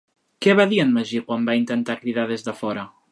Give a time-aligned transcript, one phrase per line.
[0.45, 2.87] Què va dir en Magí quan va intentar cridar des de fora?